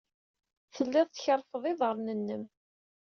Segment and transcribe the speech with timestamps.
[0.75, 2.43] Telliḍ tkerrfeḍ iḍarren-nnem.